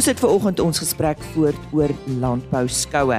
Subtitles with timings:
[0.00, 1.90] Ons het ver oggend ons gesprek voort oor
[2.22, 3.18] landbou skoue.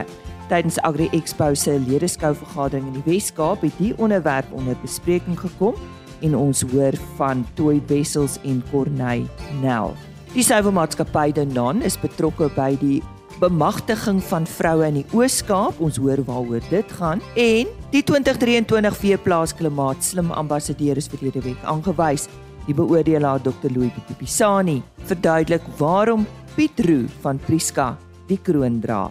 [0.50, 5.78] Tydens Agri Expo se ledeskou vergadering in die Wes-Kaap het die onderwerp onder bespreking gekom
[6.26, 9.30] en ons hoor van Toy Wessels en Corneille
[9.62, 9.94] Nel.
[10.34, 12.98] Die suiwermaatskappy Danon is betrokke by die
[13.38, 15.78] bemagtiging van vroue in die Oos-Kaap.
[15.78, 21.62] Ons hoor waaroor dit gaan en die 2023 Veeplaas Klimaat Slim Ambassadeur is verlede week
[21.62, 22.26] aangewys.
[22.66, 23.70] Die beoordelaar Dr.
[23.70, 27.94] Louis Pisani verduidelik waarom Piet Roo van Priska
[28.28, 29.06] die kroon dra.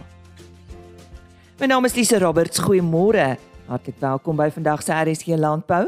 [1.57, 2.61] My naam is Lise Roberts.
[2.61, 3.33] Goeiemôre.
[3.65, 5.87] Hartlik welkom by vandag se RSG Landbou.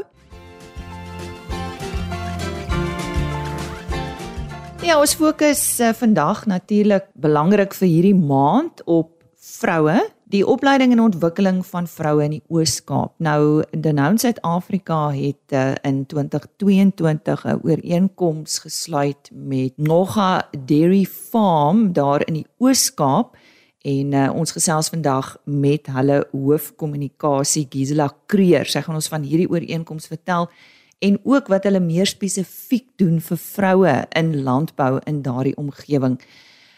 [4.82, 10.00] Ja, ons fokus uh, vandag natuurlik belangrik vir hierdie maand op vroue,
[10.34, 13.12] die opleiding en ontwikkeling van vroue in die Oos-Kaap.
[13.22, 22.26] Nou Denoun Suid-Afrika het uh, in 2022 'n ooreenkoms gesluit met Noga Dairy Farm daar
[22.26, 23.36] in die Oos-Kaap
[23.84, 28.66] en uh, ons gesels vandag met hulle hoofkommunikasie Gisela Kreer.
[28.66, 30.50] Sy gaan ons van hierdie ooreenkoms vertel
[30.98, 36.18] en ook wat hulle meer spesifiek doen vir vroue in landbou in daardie omgewing.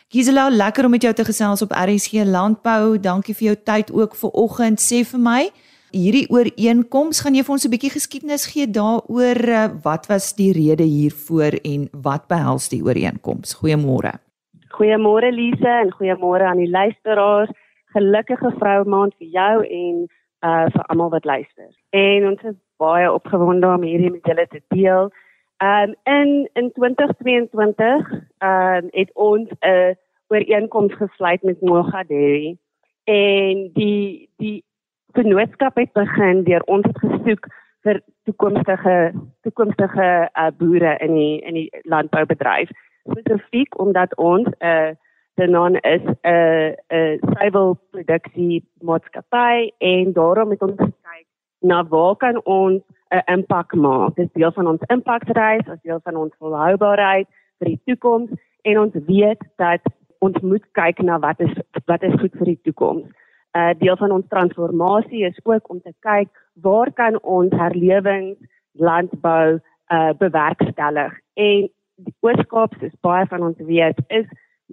[0.08, 2.94] Gisela, lekker om met jou te gesels op RSG Landbou.
[3.02, 4.78] Dankie vir jou tyd ook vir oggend.
[4.78, 5.40] Sê vir my,
[5.90, 10.52] hierdie ooreenkoms, gaan jy vir ons 'n bietjie geskiedenis gee daaroor uh, wat was die
[10.54, 13.58] rede hiervoor en wat behels die ooreenkoms?
[13.58, 14.12] Goeiemôre.
[14.78, 17.50] Goeiemôre Lise en goeiemôre aan die luisteraars.
[17.90, 20.06] Gelukkige Vrouemaand vir jou en
[20.46, 21.70] uh vir almal wat luister.
[21.90, 25.10] En ons is baie opgewonde om hierdie met julle te deel.
[25.58, 29.96] Um in in 2022 um het ons 'n
[30.28, 32.58] ooreenkoms gesluit met Mogaderi
[33.04, 34.64] en die die
[35.12, 37.46] vennootskap het begin deur ons het gesoek
[37.86, 39.12] vir toekomstige
[39.46, 42.70] toekomstige uh, boere in die in die landboubedryf.
[43.10, 44.90] Spesifiek omdat ons 'n uh,
[45.36, 50.76] Denon is 'n uh, 'n uh, suiwelproduksie maatskappy en daarom het ons
[51.66, 54.14] na waar kan ons 'n impak maak.
[54.14, 57.28] Dit is deel van ons impakreis, as deel van ons volhoubaarheid
[57.58, 58.30] vir die toekoms
[58.62, 59.82] en ons weet dat
[60.18, 61.54] ons moet kyk na wat is
[61.86, 63.06] wat is goed vir die toekoms.
[63.56, 66.28] 'n uh, Deel van ons transformasie is ook om te kyk
[66.62, 68.38] waar kan ons herlewings
[68.72, 69.60] landbou
[69.96, 74.26] uh bewerkstellig en die Oos-Kaap soos baie van ons weet is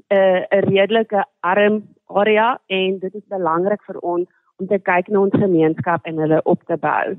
[0.10, 4.28] 'n uh, 'n redelike arm area en dit is belangrik vir ons
[4.58, 7.16] om te kyk na ons gemeenskap en hulle op te bou.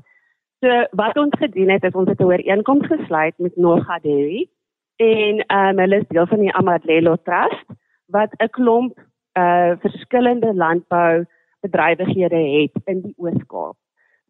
[0.63, 4.49] So wat ons gedoen het is ons het 'n ooreenkoms gesluit met Nogaderi
[4.95, 7.67] en um, hulle is deel van die Amadlelo Trust
[8.07, 8.99] wat 'n klomp
[9.37, 11.25] uh verskillende landbou
[11.59, 13.75] bedrywighede het in die Oos-Kaap.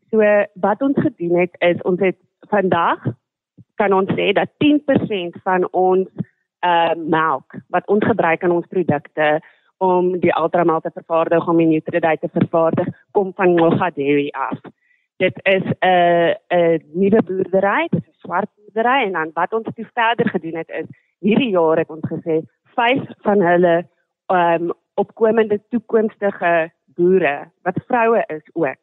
[0.09, 0.17] So
[0.53, 2.17] wat ons gedoen het is ons het
[2.49, 2.99] vandag
[3.75, 6.09] kan ons sê dat 10% van ons
[6.65, 9.41] uh melk wat ons gebruik in ons produkte
[9.77, 14.59] om die ultramelk te vervaardig om die Nutri-Date te vervaardig kom van Mogaderi af.
[15.17, 19.31] Dit is 'n uh, 'n uh, nuwe boerdery, dit is 'n swart boerdery en dan
[19.33, 20.87] wat ons toe verder gedoen het is
[21.19, 22.41] hierdie jaar het ons gesê
[22.75, 23.87] vyf van hulle
[24.27, 28.81] um opkomende toekomstige boere wat vroue is ook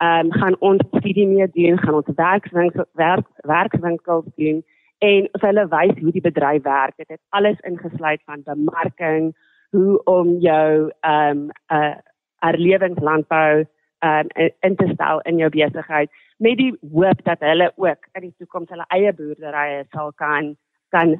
[0.00, 4.62] um, gaan ons studie mee doen, gaan ons werkswinkels werk werkswinkels doen
[4.98, 6.96] en hulle wys hoe die bedryf werk.
[6.96, 9.30] Dit het alles ingesluit van bemarking,
[9.70, 11.96] hoe om jou ehm um, uh,
[12.40, 13.64] herlewingslandbou
[13.98, 16.10] ehm um, in te stel in jou besigheid
[16.40, 20.56] met die hoop dat hulle ook in die toekoms hulle eie boerderye sal kan
[20.90, 21.12] kan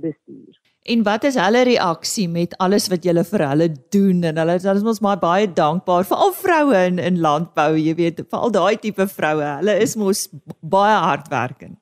[0.00, 0.56] bestuur.
[0.88, 4.76] En wat is hulle reaksie met alles wat julle vir hulle doen en hulle hulle
[4.80, 8.54] is mos maar baie dankbaar vir al vroue in in landbou, jy weet, vir al
[8.54, 9.50] daai tipe vroue.
[9.60, 10.24] Hulle is mos
[10.76, 11.80] baie hardwerkend.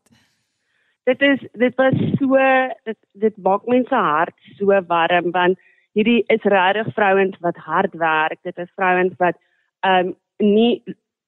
[1.06, 2.42] Dit is dit was so
[2.90, 5.62] dit dit maak mense hart so warm want
[5.96, 8.38] hierdie is regtig vrouens wat hard werk.
[8.44, 9.36] Dit is vrouens wat
[9.80, 10.82] ehm um, nie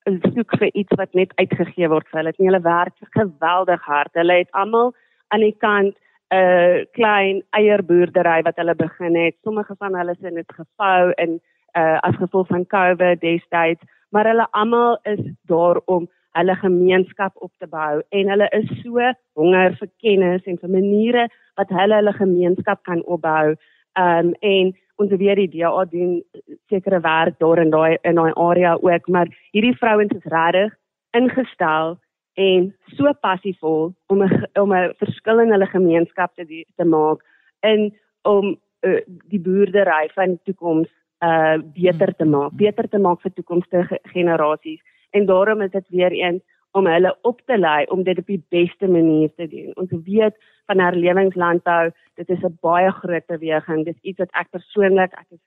[0.08, 2.32] soek vir iets wat net uitgegee word vir hulle.
[2.36, 4.12] Hulle werk geweldig hard.
[4.16, 4.92] Hulle het almal
[5.28, 5.96] aan die kant
[6.32, 9.36] 'n klein eierboerdery wat hulle begin het.
[9.42, 11.40] Sommige van hulle is in dit gevou in
[11.76, 17.52] uh as gevolg van COVID destyds, maar hulle almal is daar om hulle gemeenskap op
[17.58, 22.12] te bou en hulle is so honger vir kennis en vir maniere wat hulle hulle
[22.12, 23.54] gemeenskap kan opbou.
[23.98, 26.22] Um en ons weet die DA doen
[26.68, 30.74] sekere werk daar in daai in daai area ook, maar hierdie vrouens is regtig
[31.16, 31.98] ingestel
[32.38, 37.22] en so passievol om 'n om 'n verskil in hulle gemeenskap te te maak
[37.62, 39.00] in om uh,
[39.30, 40.88] die boerdery van die toekoms
[41.22, 44.80] uh beter te maak, beter te maak vir toekomstige generasies.
[45.10, 46.42] En daarom is dit weer eens
[46.72, 49.72] om hulle op te lei om dit op die beste manier te doen.
[49.76, 50.36] Ons weet
[50.66, 53.84] van herlewingslandbou, dit is 'n baie groot beweging.
[53.84, 55.40] Dit is iets wat ek persoonlik, ek is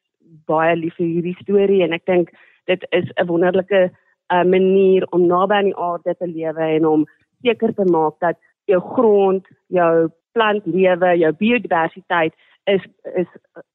[0.45, 2.31] baie lief vir hierdie storie en ek dink
[2.65, 3.91] dit is 'n wonderlike
[4.33, 7.05] uh, manier om naby aan die aarde te lewe en om
[7.41, 12.33] seker te maak dat jou grond, jou plantlewe, jou biodiversiteit
[12.63, 12.81] is
[13.15, 13.27] is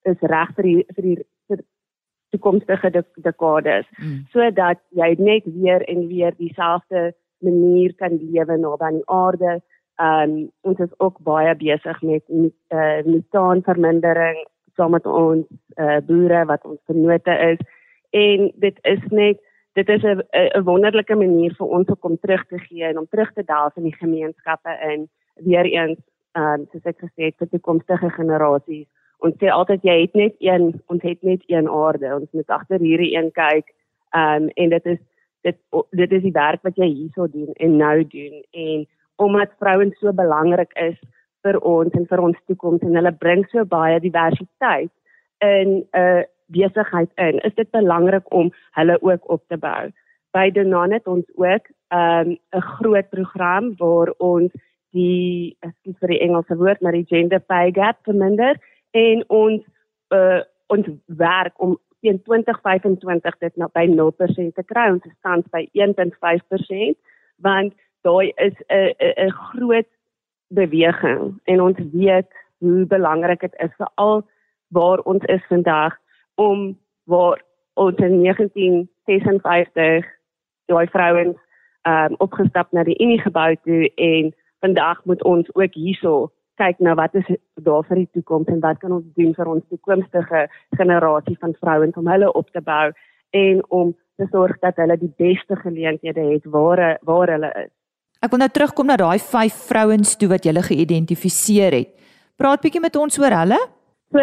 [0.02, 1.16] is reg vir die vir die
[1.48, 1.62] vir
[2.34, 2.90] toekomstige
[3.22, 4.26] dekades mm.
[4.32, 9.60] sodat jy net weer en weer dieselfde manier kan lewe naby aan die aarde.
[9.96, 14.44] Um ons is ook baie besig met uh, metaanvermindering
[14.76, 15.46] saam met ons
[15.76, 17.60] uh, boere wat ons vennote is
[18.10, 19.40] en dit is net
[19.72, 23.32] dit is 'n 'n wonderlike manier vir ons om terug te gee en om terug
[23.32, 25.98] te delf in die gemeenskappe in weer eens
[26.36, 28.88] um, soos ek gesê het vir toekomstige generasies.
[29.24, 32.14] Ons sê altyd jy het net een, ons het net een aarde.
[32.14, 33.72] Ons moet agter hierdie een kyk.
[34.16, 34.98] Um, en dit is
[35.46, 35.58] dit
[36.02, 38.86] dit is die werk wat jy hierso doen en nou doen en
[39.26, 40.96] omdat vrouens so belangrik is
[41.46, 44.92] vir ons en vir ons toekoms en hulle bring so baie diversiteit
[45.44, 49.90] in 'n uh, besigheid in, is dit belangrik om hulle ook op te bou.
[50.30, 52.38] By Donan het ons ook 'n um,
[52.78, 54.52] groot program waar ons
[54.90, 58.56] die ekskuus vir die Engelse woord, maar die gender pay gap verminder
[58.90, 59.62] en ons
[60.14, 64.90] uh, ons werk om teen 2025 dit nou by 0% te kry.
[64.90, 66.96] Ons is tans by 1.5%
[67.44, 67.74] want
[68.06, 68.94] daai is 'n
[69.26, 69.88] 'n groot
[70.48, 74.22] beweging en ons weet hoe belangrik dit is vir al
[74.68, 75.96] waar ons is vandag
[76.34, 77.42] om waar
[77.74, 80.06] ons in 1956
[80.66, 81.36] daai vrouens
[81.82, 86.80] ehm um, opgestap na die Unie gebou toe en vandag moet ons ook hierso kyk
[86.84, 87.28] na wat is
[87.66, 90.46] daar vir die toekoms en wat kan ons doen vir ons toekomstige
[90.78, 92.90] generasie van vrouens om hulle op te bou
[93.36, 97.72] en om te sorg dat hulle die beste geleenthede het waar waar hulle is.
[98.24, 101.90] Ek wil nou terugkom na daai vyf vrouens toe wat jy geïdentifiseer het.
[102.36, 103.58] Praat bietjie met ons oor hulle.
[104.14, 104.22] So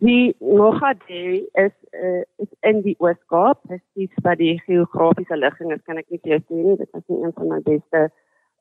[0.00, 5.98] die Mogaderi is uh, is in die Oos-Kaap, presies by die geografiese ligging, dit kan
[5.98, 8.02] ek nie vir jou sê nie, dit is nie een van my beste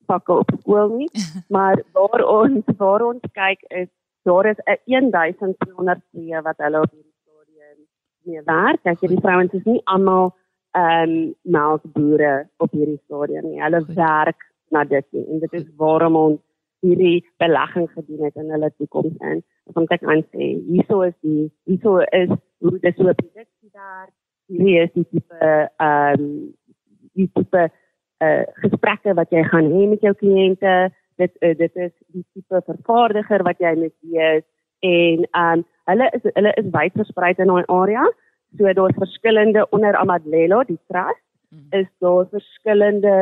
[0.06, 1.10] pakke op skool nie,
[1.56, 3.90] maar waar ons waar ons kyk is
[4.26, 7.78] daar is 'n 1200 vrye wat hulle op hierdie stadium
[8.24, 8.82] mee werk.
[8.82, 10.34] Kyk, hierdie vrouens is nie almal
[10.72, 13.62] ehm um, melkbore op hierdie stadium nie.
[13.62, 15.26] Hulle werk na dit nie.
[15.32, 16.42] en dit is waarom ons
[16.80, 19.44] hierdie belegging gedoen het in hulle toekoms in.
[19.64, 24.10] Om te kan sê, hierso is die hierso is hoe dit so produksie daar.
[24.46, 26.30] Hier is die tipe ehm um,
[27.16, 27.70] die tipe
[28.24, 30.76] uh, gesprekke wat jy gaan hê met jou kliënte.
[31.18, 34.46] Dit uh, dit is die tipe vervaardiger wat jy moet wees
[34.86, 38.06] en ehm um, hulle is hulle is wyd versprei in daai area.
[38.58, 41.22] So daar's verskillende onder Amadlelo, die trust
[41.52, 41.82] mhm.
[41.82, 43.16] is daar verskillende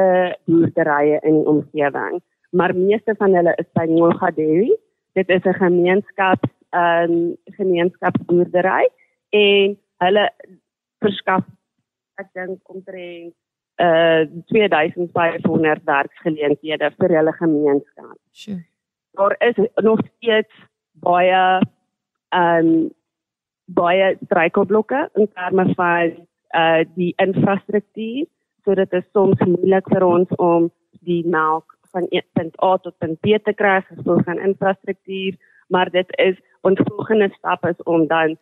[0.46, 2.22] boerderye in die omgewing
[2.54, 4.76] maar meeste van hulle is by Mogadeli.
[5.18, 6.40] Dit is 'n gemeenskap,
[6.72, 8.90] 'n um, gemeenskapsboerdery
[9.30, 10.26] en hulle
[11.00, 11.46] verskaf
[12.16, 13.34] ek dink omtrent
[13.82, 18.18] uh 2500 werksgeleenthede vir hulle gemeenskap.
[18.32, 18.62] Sure.
[19.18, 20.54] Daar is nog steeds
[20.94, 21.62] baie
[22.30, 22.92] um
[23.66, 26.14] baie struikelblokke in terme van
[26.54, 28.26] uh die infrastruktuur,
[28.64, 30.72] so dit is soms moeilik vir ons om
[31.02, 35.38] die melk van punt A tot punt B te kry gevolg van infrastruktuur,
[35.68, 38.38] maar dit is ons volgende stap is om dan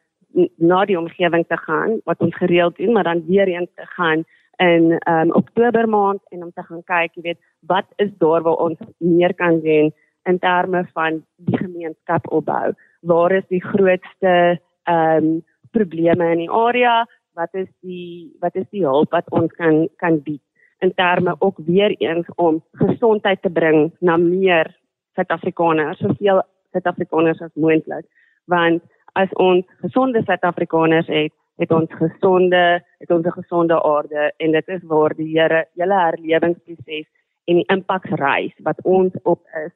[0.58, 4.24] na die omgewing te gaan wat ons gereeld doen, maar dan weer eens te gaan
[4.62, 7.40] in um, Oktober maand en om te gaan kyk, jy weet,
[7.70, 9.90] wat is daar waar ons meer kan doen
[10.30, 12.76] in terme van die gemeenskap opbou.
[13.02, 15.42] Waar is die grootste um,
[15.74, 17.02] probleme in die area?
[17.34, 20.44] Wat is die wat is die hulp wat ons kan kan bied?
[20.82, 24.80] in terme ook weer eens om gesondheid te bring na meer
[25.14, 26.42] Suid-Afrikaners, soveel
[26.72, 28.06] Suid-Afrikaners as moontlik.
[28.46, 34.52] Want as ons gesonde Suid-Afrikaners het, het ons gesonde, het ons 'n gesonde aarde en
[34.52, 37.08] dit is waar die Here julle herlewingsproses
[37.46, 39.74] en die impaksreis wat ons op is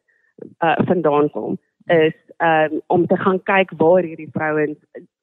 [0.63, 4.77] uh, vandaan kom is um, om te gaan kyk waar hierdie vrouens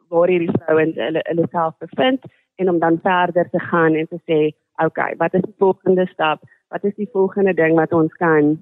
[0.09, 2.25] waar hierdie vrouens hulle hulle self bevind
[2.57, 4.41] en om dan verder te gaan en te sê
[4.85, 6.43] okay, wat is die volgende stap?
[6.69, 8.59] Wat is die volgende ding wat ons kan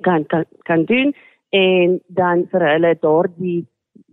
[0.00, 1.14] kan kan, kan doen
[1.50, 3.66] en dan vir hulle daardie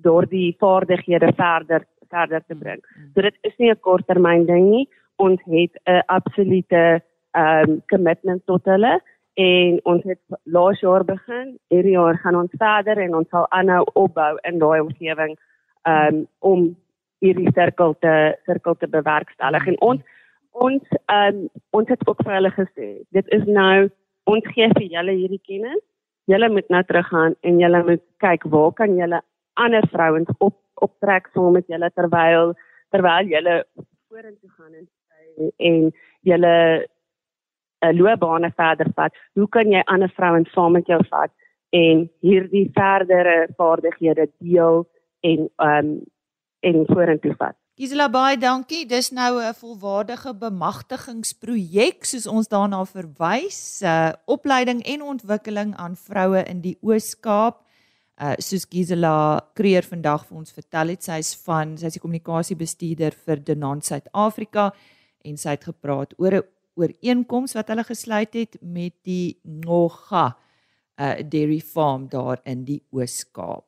[0.03, 2.84] daardie vaardighede verder verder te bring.
[3.13, 4.88] So dit is nie 'n korttermyn ding nie.
[5.17, 7.01] Ons het 'n absolute
[7.34, 9.01] ehm um, commitment tot hulle
[9.34, 11.58] en ons het laas jaar begin.
[11.70, 15.38] Hierdie jaar gaan ons verder en ons sal aanhou opbou in daai omgewing
[15.84, 16.75] ehm um, om
[17.24, 20.01] hierdie sirkel te sirkel te bewerkstellig en ons
[20.53, 23.89] ons um, ons het ook vir hulle gesê, dit is nou
[24.29, 25.82] ons gee vir julle hierdie kennis.
[26.32, 29.20] Julle moet nou teruggaan en julle moet kyk waar kan julle
[29.60, 32.53] ander vrouens op optrek saam met julle terwyl
[32.89, 33.63] terwyl julle
[34.10, 36.56] vorentoe gaan en en julle
[37.84, 39.13] 'n uh, loopbane verder vat.
[39.34, 41.32] Hoe kan jy ander vrouens saam met jou vat
[41.70, 44.88] en hierdie verdere vaardighede deel
[45.20, 45.89] en um
[46.60, 47.58] en vorentoe vat?
[47.74, 48.86] Gisela baie dankie.
[48.86, 56.44] Dis nou 'n volwaardige bemagtigingsprojek soos ons daarna verwys, uh opleiding en ontwikkeling aan vroue
[56.46, 57.65] in die Oos-Kaap.
[58.22, 63.39] Uh soos Gisela Kreer vandag vir ons vertel het, sy's van sy's die kommunikasiebestuurder vir
[63.41, 64.67] Denon Suid-Afrika
[65.25, 66.43] en sy het gepraat oor 'n
[66.77, 70.38] ooreenkoms wat hulle gesluit het met die Ngoga
[71.01, 73.65] uh dairy farm daar in die Oos-Kaap.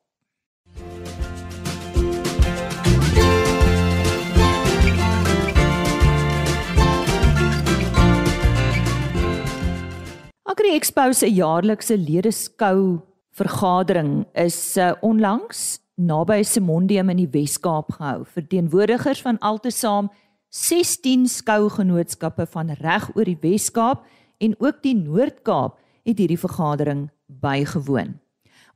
[10.44, 13.02] Agri Expo se jaarlikse ledeskou
[13.36, 18.24] vergadering is uh, onlangs naby Simondium in die Wes-Kaap gehou.
[18.36, 20.10] Verteenwoordigers van altesaam
[20.52, 24.04] 16 skougenootskappe van reg oor die Wes-Kaap
[24.40, 25.76] en ook die Noord-Kaap
[26.06, 28.16] het hierdie vergadering bygewoon.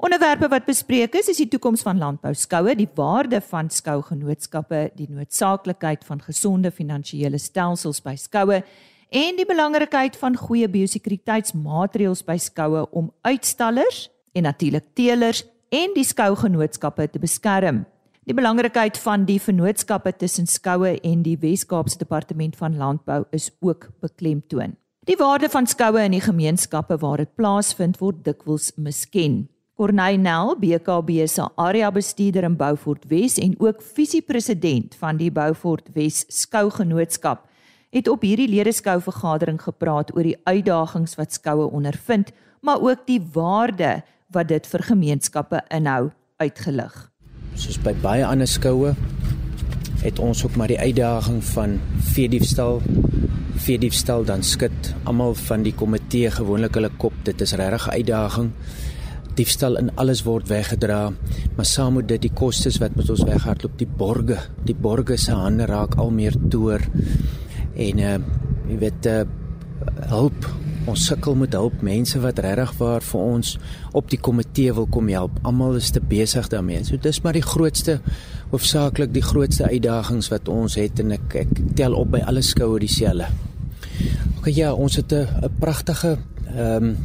[0.01, 6.07] Onderwerpe wat bespreek is, is die toekoms van landbouskoue, die waarde van skougenootskappe, die noodsaaklikheid
[6.09, 8.63] van gesonde finansiële stelsels by skoue
[9.11, 16.05] en die belangrikheid van goeie biosekuriteitsmaatreëls by skoue om uitstallers en natuurlik teelers en die
[16.05, 17.85] skougenootskappe te beskerm.
[18.29, 23.89] Die belangrikheid van die vennootskappe tussen skoue en die Wes-Kaapse Departement van Landbou is ook
[24.01, 24.77] beklemtoon.
[25.09, 29.49] Die waarde van skoue in die gemeenskappe waar dit plaasvind word dikwels misken.
[29.81, 35.89] Corneil Nel, BKB se area bestuurder in Beaufort Wes en ook visiepresident van die Beaufort
[35.95, 37.47] Wes skougenootskap,
[37.91, 43.23] het op hierdie ledeskou vergadering gepraat oor die uitdagings wat skoue ondervind, maar ook die
[43.33, 46.11] waarde wat dit vir gemeenskappe inhou,
[46.41, 46.95] uitgelig.
[47.55, 48.95] Soos by baie ander skoue
[50.01, 51.77] het ons ook maar die uitdaging van
[52.15, 52.81] veediefstal.
[53.61, 57.13] Veediefstal dan skud almal van die komitee gewoonlik hulle kop.
[57.25, 58.51] Dit is regtig 'n uitdaging.
[59.35, 61.13] Diefstal in alles word weggedra
[61.57, 65.33] maar saam met dit die kostes wat met ons weghardloop die borge die borge se
[65.37, 66.81] hande raak al meer toer
[67.75, 68.19] en uh
[68.69, 69.23] jy weet uh
[70.09, 70.49] hulp
[70.91, 73.57] ons sukkel met hulp mense wat regtig waar vir ons
[73.97, 75.39] op die komitee wil kom help.
[75.43, 76.85] Almal is te besig daarmee.
[76.85, 78.01] So dis maar die grootste
[78.51, 82.81] hoofsaaklik die grootste uitdagings wat ons het en ek ek tel op by alle skoue
[82.83, 83.31] dieselfde
[84.41, 86.19] Ok ja, ons het 'n pragtige
[86.57, 86.97] ehm um,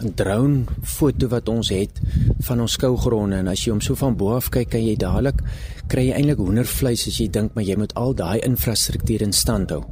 [0.00, 2.00] 'n drone foto wat ons het
[2.38, 3.36] van ons skougronde.
[3.36, 5.42] En as jy hom so van bo af kyk kan jy dadelik
[5.86, 9.70] kry jy eintlik hoendervleis as jy dink maar jy moet al daai infrastruktuur in stand
[9.70, 9.84] hou.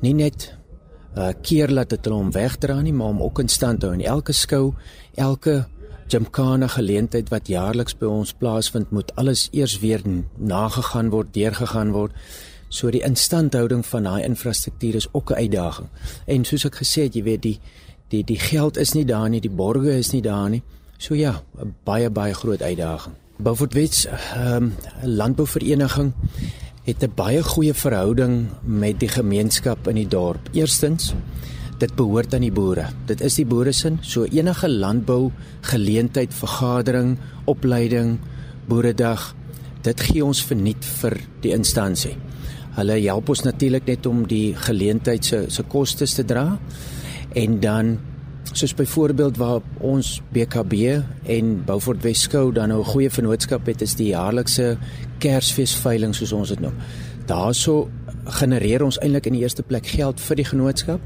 [0.00, 0.54] Nie net
[1.16, 4.00] uh keer laat dit hulle hom wegdra nie, maar om ook in stand hou en
[4.00, 4.72] elke skou,
[5.14, 5.66] elke
[6.12, 10.02] Gymkhana geleentheid wat jaarliks by ons plaasvind, moet alles eers weer
[10.36, 12.12] nagegaan word, deurgegaan word.
[12.68, 15.88] So die instandhouding van daai infrastruktuur is ook 'n uitdaging.
[16.26, 17.60] En soos ek gesê het, jy weet die
[18.08, 20.62] die die geld is nie daar nie, die borge is nie daar nie.
[20.98, 23.14] So ja, 'n baie baie groot uitdaging.
[23.36, 26.12] Beaufort Wits ehm um, landbouvereniging
[26.84, 30.48] het 'n baie goeie verhouding met die gemeenskap in die dorp.
[30.52, 31.14] Eerstens
[31.78, 32.86] dit behoort aan die boere.
[33.06, 38.18] Dit is die boere se, so enige landbou geleentheid, vergadering, opleiding,
[38.66, 39.34] boeredag,
[39.82, 42.16] dit gee ons verniet vir die instansie.
[42.76, 46.58] Hulle help ons natuurlik net om die geleentheid se se kostes te dra.
[47.34, 47.98] En dan
[48.52, 50.72] soos byvoorbeeld waar ons BKB
[51.32, 54.76] en Beaufort Weskou dan nou 'n goeie vennootskap het, is die jaarlikse
[55.18, 56.74] Kersfeesveiling soos ons dit noem.
[57.26, 57.88] Daarso
[58.24, 61.00] genereer ons eintlik in die eerste plek geld vir die genootskap,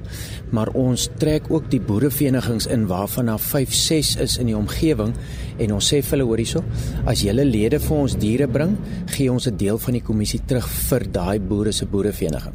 [0.50, 5.14] maar ons trek ook die boereverenigings in waarvan daar 5, 6 is in die omgewing
[5.58, 6.64] en ons sê vir hulle hoor hierso,
[7.06, 8.76] as julle lede vir ons diere bring,
[9.06, 12.54] gee ons 'n deel van die kommissie terug vir daai boere se boerevereniging.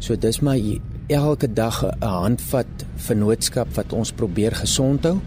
[0.00, 0.56] So dis maar
[1.10, 5.18] elke dag 'n handvat vennootskap wat ons probeer gesond hou.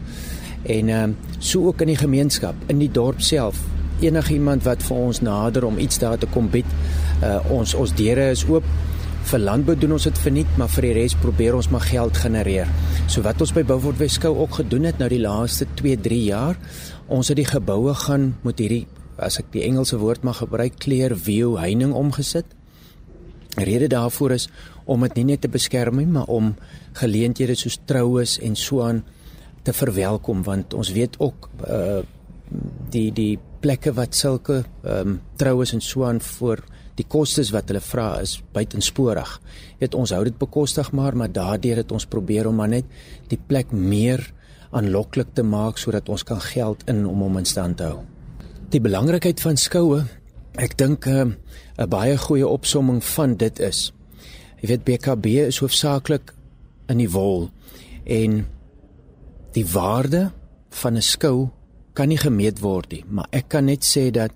[0.64, 3.60] En ehm um, so ook in die gemeenskap, in die dorp self,
[4.00, 6.66] enige iemand wat vir ons nader om iets daar te kom bied.
[7.24, 8.64] Uh ons ons deure is oop.
[9.24, 12.68] Vir landbou doen ons dit verniet, maar vir die res probeer ons maar geld genereer.
[13.08, 16.58] So wat ons by Beaufort Weskou ook gedoen het nou die laaste 2, 3 jaar,
[17.08, 18.88] ons het die geboue gaan met hierdie
[19.18, 22.46] as ek die Engelse woord mag gebruik, clear view heining omgesit.
[23.56, 24.50] Rede daarvoor is
[24.86, 26.56] om dit nie net te beskerm nie, maar om
[27.00, 29.04] geleenthede soos troues en so aan
[29.64, 32.02] te verwelkom want ons weet ook uh
[32.94, 36.62] die die plekke wat sulke ehm um, troues en so aan voor
[37.00, 39.30] Die kostes wat hulle vra is buitensporig.
[39.82, 42.90] Weet ons hou dit bekostig maar, maar daardeur het ons probeer om maar net
[43.32, 44.22] die plek meer
[44.74, 48.04] aanloklik te maak sodat ons kan geld in om hom in stand te hou.
[48.74, 50.04] Die belangrikheid van skoue,
[50.62, 51.36] ek dink eh, 'n
[51.78, 53.92] uh, baie goeie opsomming van dit is.
[54.64, 56.32] Jy weet BKB is hoofsaaklik
[56.88, 57.50] in die wol
[58.08, 58.46] en
[59.52, 60.30] die waarde
[60.80, 61.50] van 'n skou
[61.94, 64.32] kan nie gemeet word nie, maar ek kan net sê dat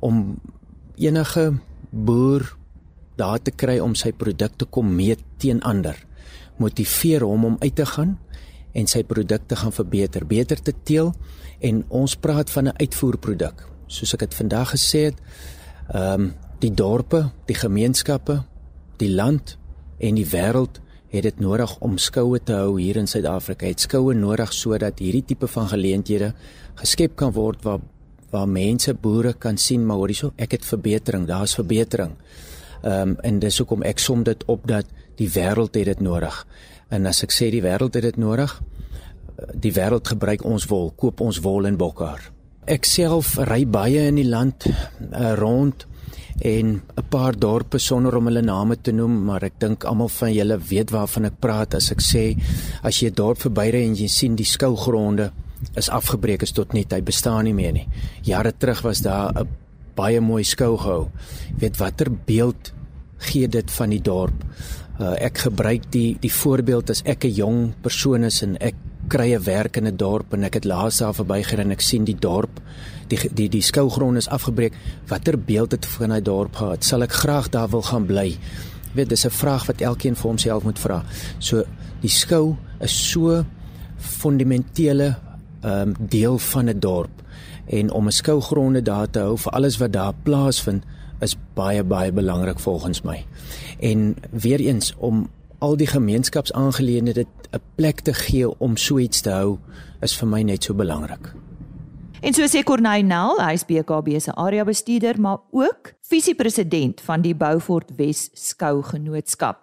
[0.00, 0.36] om
[0.96, 1.58] enige
[1.90, 2.56] boer
[3.16, 5.96] daar te kry om sy produkte kom meet teen ander
[6.58, 8.18] motiveer hom om uit te gaan
[8.72, 11.14] en sy produkte gaan verbeter, beter te teel
[11.60, 13.66] en ons praat van 'n uitvoerproduk.
[13.86, 15.18] Soos ek dit vandag gesê het,
[15.88, 18.44] ehm um, die dorpe, die gemeenskappe,
[19.00, 19.56] die land
[19.98, 20.80] en die wêreld
[21.14, 23.66] het dit nodig om skoue te hou hier in Suid-Afrika.
[23.66, 26.32] Het skoue nodig sodat hierdie tipe van geleenthede
[26.80, 27.82] geskep kan word waar
[28.34, 32.16] waar mense boere kan sien maar hoorie so ek het verbetering, daar's verbetering.
[32.82, 36.46] Ehm um, en dis hoekom ek som dit op dat die wêreld het dit nodig.
[36.90, 38.58] En as ek sê die wêreld het dit nodig,
[39.54, 42.30] die wêreld gebruik ons wol, koop ons wol en bokhaar.
[42.66, 45.86] Ek self ry baie in die land uh, rond
[46.40, 50.32] en 'n paar dorpe sonder om hulle name te noem, maar ek dink almal van
[50.32, 52.36] julle weet waarvan ek praat as ek sê
[52.82, 55.32] as jy 'n dorp verbyry en jy sien die skougronde
[55.76, 57.88] is afgebreek is tot net hy bestaan nie meer nie.
[58.22, 59.48] Jare terug was daar 'n
[59.94, 61.08] baie mooi skou gehou.
[61.58, 62.72] Weet watter beeld
[63.18, 64.44] gee dit van die dorp?
[65.00, 68.74] Uh, ek gebruik die die voorbeeld as ek 'n jong persoon is en ek
[69.08, 72.04] kry 'n werk in 'n dorp en ek het laas daar verbygery en ek sien
[72.04, 72.60] die dorp
[73.08, 74.74] die die die skougrond is afgebreek.
[75.08, 76.84] Watter beeld het van daai dorp gehad?
[76.84, 78.28] Sal ek graag daar wil gaan bly?
[78.28, 78.38] Jy
[78.94, 81.04] weet dis 'n vraag wat elkeen vir homself moet vra.
[81.38, 81.64] So
[82.00, 83.44] die skou is so
[83.96, 85.16] fundamentele
[85.64, 87.22] um, deel van 'n dorp
[87.66, 90.84] en om 'n skougronde daar te hou vir alles wat daar plaasvind
[91.20, 93.24] is baie baie belangrik volgens my.
[93.80, 99.30] En weer eens om al die gemeenskapsaangeleenthede 'n plek te gee om so iets te
[99.30, 99.58] hou
[100.00, 101.32] is vir my net so belangrik.
[102.20, 107.20] En so sê Corneil Nel, hy is BKB se area bestuurder, maar ook visiepresident van
[107.20, 109.60] die Beaufort Wes Skougenootskap.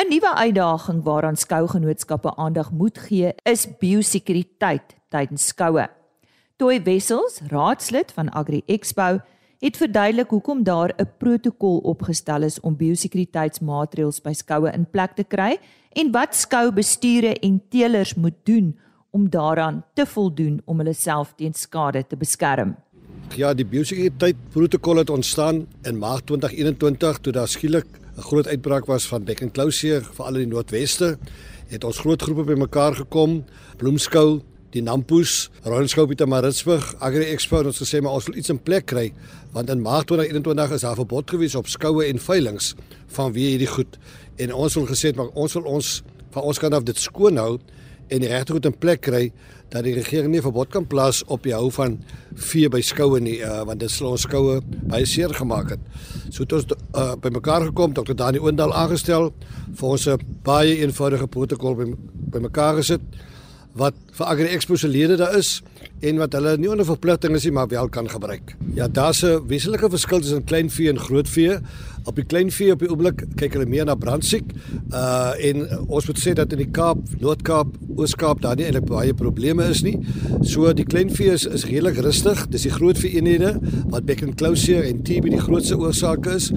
[0.00, 5.88] 'n Nuwe uitdaging waaraan skougenootskappe aandag moet gee, is biosekuriteit tydens skoue.
[6.56, 9.20] Toy Wessels, raadslid van Agri Expo,
[9.62, 15.24] het verduidelik hoekom daar 'n protokol opgestel is om biosekuriteitsmaatreëls by skoue in plek te
[15.24, 15.58] kry
[15.92, 18.78] en wat skoubestuure en teelers moet doen
[19.10, 22.76] om daaraan te voldoen om hulle self teen skade te beskerm.
[23.36, 28.84] Ja, die biosekuriteit protokol het ontstaan in Maart 2021 toe daar skielik 'n groot uitbraak
[28.86, 31.18] was van bek en klouseer veral in die Noordweste.
[31.66, 33.44] Het ons groot groepe bymekaar gekom,
[33.76, 34.40] bloemskou,
[34.72, 38.60] die Nampus, Royalskou Pieter Maritzburg, Agri Expo het ons gesê maar ons wil iets in
[38.60, 39.10] plek kry
[39.52, 42.72] want in Maart 2021 is daar verbod gewees op skoue en veilinge
[43.16, 43.98] van wie hierdie goed
[44.40, 45.90] en ons wil gesê maar ons wil ons
[46.32, 47.58] van ons kant af dit skoon hou
[48.12, 49.26] en die regte goed in plek kry
[49.72, 51.98] dat die regering nie verbod kan plaas op die hou van
[52.36, 54.58] vee by skoue nie uh, want dit sal ons skoue
[54.88, 55.84] baie seer gemaak het.
[56.28, 58.12] So het ons uh, by mekaar gekom, Dr.
[58.16, 59.30] Dani Oendal aangestel
[59.72, 61.86] vir ons 'n baie eenvoudige protokol by,
[62.36, 63.00] by mekaar gesit
[63.78, 65.62] wat vir Agri Expo se lede daar is
[66.02, 68.56] en wat hulle nie onder verpligting is nie maar wel kan gebruik.
[68.74, 71.58] Ja, daar's 'n wesenlike verskil tussen klein vee en groot vee.
[72.04, 74.50] Op die klein vee op die oomblik kyk hulle meer na brandsiek.
[74.90, 79.14] Uh en ons moet sê dat in die Kaap, Noord-Kaap, Oos-Kaap daar nie eintlik baie
[79.14, 79.98] probleme is nie.
[80.42, 82.46] So die klein vee is, is redelik rustig.
[82.50, 83.54] Dis die groot vee eenhede
[83.92, 86.50] wat bek en closure en TB die grootste oorsake is.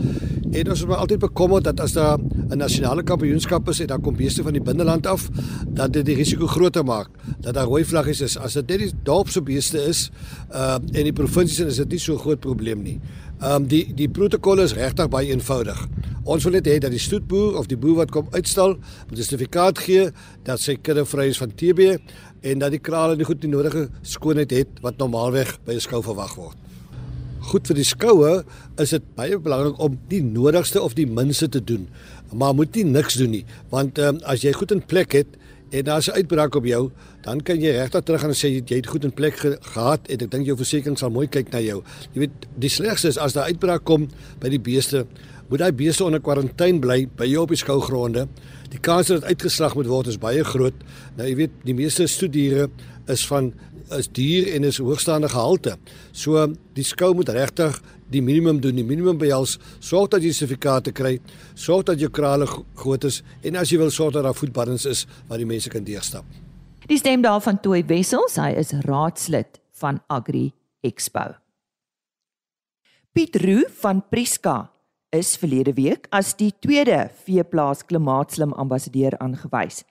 [0.55, 4.15] En ons moet altyd bekommer dat as daar 'n nasionale kampioenskap is en dan kom
[4.15, 5.29] beeste van die binneland af,
[5.67, 8.37] dat dit die risiko groter maak dat daar rooi vlaggies is.
[8.37, 10.09] As dit net die dorpse beeste is,
[10.53, 12.99] uh en die provinsies is dit nie so groot probleem nie.
[13.43, 15.79] Um die die protokol is regtig baie eenvoudig.
[16.23, 18.77] Ons wil net hê dat die stoetboer of die boer wat kom uitstal,
[19.11, 20.11] 'n sertifikaat gee
[20.43, 21.99] dat sy kudde vry is van TB
[22.41, 26.01] en dat die krale die goed die nodige skoonheid het wat normaalweg by 'n skou
[26.01, 26.57] verwag word
[27.45, 28.31] goed vir die skoue
[28.81, 31.87] is dit baie belangrik om die nodigste of die minste te doen.
[32.33, 35.37] Maar moet nie niks doen nie, want um, as jy goed in plek het
[35.69, 38.75] en daar's 'n uitbraak op jou, dan kan jy regtig terug gaan en sê jy
[38.75, 41.59] het goed in plek ge gehad en ek dink jou versekerings sal mooi kyk na
[41.59, 41.83] jou.
[42.13, 45.05] Jy weet, die slegste is as daar uitbraak kom by die beeste,
[45.49, 48.27] moet daai beeste onder kwarantyne bly by jou op die skougronde.
[48.69, 50.73] Die kans dat dit uitgeslag moet word is baie groot.
[51.17, 52.69] Nou jy weet, die meeste stoediere
[53.07, 53.53] is van
[53.93, 55.77] is duur en is hoogstaande gehalte.
[56.11, 60.93] So die skou moet regtig die minimum doen, die minimum behels, sorg dat jy sertifikate
[60.95, 61.17] kry,
[61.55, 65.05] sorg dat jou krale groot is en as jy wil sorg dat daar voetbaddens is
[65.29, 66.25] waar die mense kan deurstap.
[66.85, 70.51] Die stem daarvan Toy Wessels, hy is raadslid van Agri
[70.85, 71.33] Expo.
[73.15, 74.69] Piet Roo van Priska
[75.15, 79.83] is verlede week as die tweede veeplaas klimaatslim ambassadeur aangewys.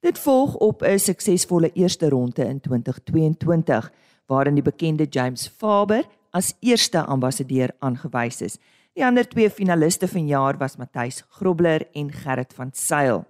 [0.00, 3.90] Dit volg op 'n suksesvolle eerste ronde in 2022
[4.26, 8.58] waarin die bekende James Faber as eerste ambassadeur aangewys is.
[8.94, 13.24] Die ander twee finaliste vanjaar was Matthys Grobler en Gerrit van Sail.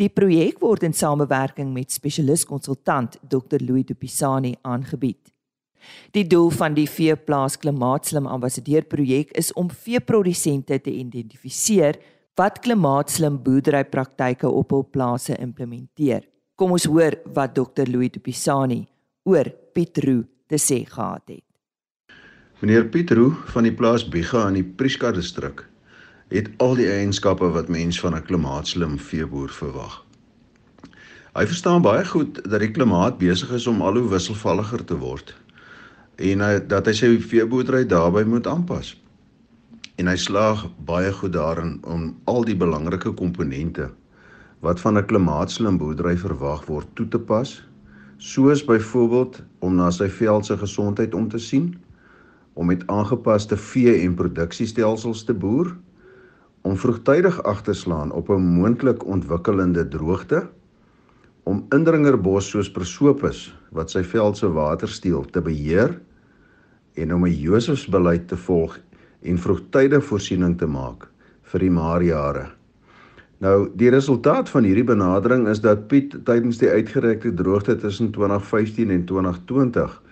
[0.00, 5.32] Die projek word in samewerking met spesialis konsultant Dr Louis Du Pisani aangebied.
[6.14, 11.98] Die doel van die veeplaas klimaatslim ambassadeur projek is om veeprodusente te identifiseer
[12.40, 16.24] wat klimaatslim boerderypraktyke op hul plase implementeer.
[16.56, 18.86] Kom ons hoor wat Dr Louis Du Pisani
[19.28, 21.49] oor Pietro te sê gehad het.
[22.60, 25.62] Meneer Pietro van die plaas Biga in die Prieska distrik
[26.28, 29.94] het al die eienskappe wat mens van 'n klimaatslim veeboer verwag.
[31.38, 35.34] Hy verstaan baie goed dat die klimaat besig is om al hoe wisselvalliger te word
[36.16, 38.92] en hy, dat hy sy veeboerdery daarbey moet aanpas.
[39.96, 43.88] En hy slaag baie goed daarin om al die belangrike komponente
[44.60, 47.62] wat van 'n klimaatslim boerdery verwag word toe te pas,
[48.18, 51.80] soos byvoorbeeld om na sy veld se gesondheid om te sien,
[52.60, 55.70] om met aangepaste vee en produksiestelsels te boer,
[56.68, 60.48] om vroegtydig agterslaan op 'n moontlik ontwikkelende droogte,
[61.42, 66.00] om indringerbos soos prosopis wat sy veld se water steel te beheer
[66.94, 68.78] en om 'n Josefsbeleid te volg
[69.22, 71.08] en vroegtydige voorsiening te maak
[71.42, 72.50] vir die maarjare.
[73.38, 78.90] Nou, die resultaat van hierdie benadering is dat Piet tydens die uitgerekte droogte tussen 2015
[78.90, 80.02] en 2020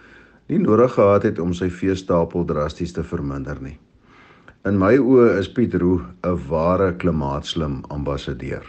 [0.48, 3.76] nie nodig gehad het om sy veestapel drasties te verminder nie.
[4.66, 8.64] In my oë is Piet Roo 'n ware klimaatslim ambassadeur.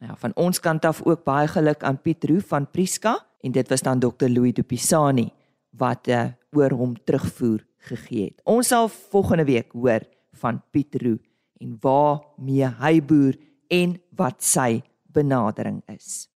[0.00, 3.68] Ja, van ons kant af ook baie geluk aan Piet Roo van Priska en dit
[3.68, 5.32] was dan Dr Louis Du Pisani
[5.70, 6.24] wat uh,
[6.56, 8.40] oor hom terugvoer gegee het.
[8.44, 10.00] Ons sal volgende week hoor
[10.32, 11.18] van Piet Roo
[11.60, 13.34] en waar mee hy boer
[13.68, 16.28] en wat sy benadering is.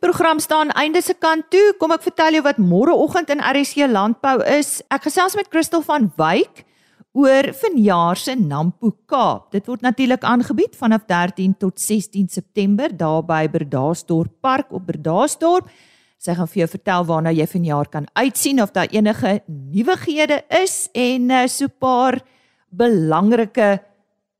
[0.00, 1.74] Program staan einde se kant toe.
[1.78, 4.80] Kom ek vertel jou wat môreoggend in RSC Landbou is.
[4.88, 6.64] Ek gesels met Christel van Wyk
[7.12, 9.50] oor vanjaar se Nampo Kaap.
[9.52, 15.68] Dit word natuurlik aangebied vanaf 13 tot 16 September daar by Berdaasdorp Park op Berdaasdorp.
[16.20, 20.88] Sy gaan vir jou vertel waarna jy vanjaar kan uitsien of daar enige nuwighede is
[20.92, 22.20] en uh, so 'n paar
[22.70, 23.80] belangrike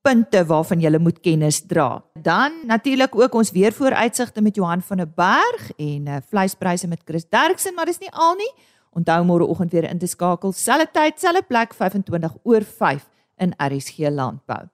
[0.01, 2.03] punte waarvan jy moet kennis dra.
[2.15, 7.03] Dan natuurlik ook ons weer vooruitsigte met Johan van der Berg en uh, vleispryse met
[7.05, 8.53] Chris Derksen, maar dis nie al nie.
[8.91, 13.07] Onthou môre oggend weer in te skakel, selfde tyd, selfde plek 25 oor 5
[13.39, 14.67] in RSG Landbou.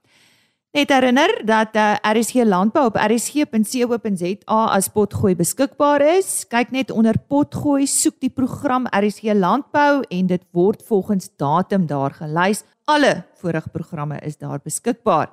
[0.76, 6.44] Net herinner dat uh, eh, RSG Landbou op rsg.co.za as potgooi beskikbaar is.
[6.48, 12.12] Kyk net onder potgooi, soek die program RSG Landbou en dit word volgens datum daar
[12.18, 12.60] gelys.
[12.87, 15.33] Alle vorige programme is daar beskikbaar.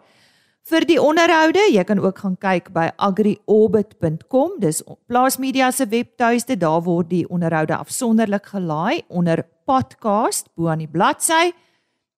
[0.66, 4.56] Vir die onderhoude, jy kan ook gaan kyk by agriorbit.com.
[4.64, 6.58] Dis Plaas Media se webtuiste.
[6.58, 11.54] Daar word die onderhoude afsonderlik gelaai onder podcast bo aan die bladsy.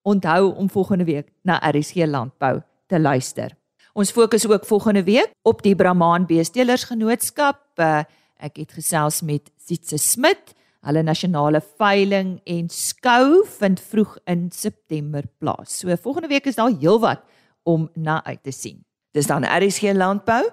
[0.02, 3.56] onthou om volgende week na RSG Landbou te luister.
[3.94, 7.60] Ons fokus ook volgende week op die Brahman Beestelers Genootskap.
[7.76, 8.02] Uh,
[8.36, 10.54] ek het gesels met Sietse Smit.
[10.82, 15.78] Hulle nasionale veiling en skou vind vroeg in September plaas.
[15.78, 17.22] So volgende week is daar heelwat
[17.62, 18.84] om na uit te sien.
[19.10, 20.44] Dis dan RSG Landbou.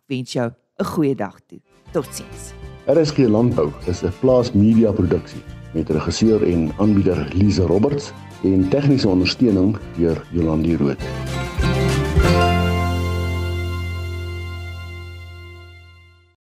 [0.00, 1.60] Ek wens jou 'n goeie dag toe.
[1.92, 2.52] Totsiens.
[2.86, 5.42] RSG Landbou is 'n plaas media produksie
[5.74, 10.96] met regisseur en aanbieder Lize Roberts en tegniese ondersteuning deur Jolande Rooi.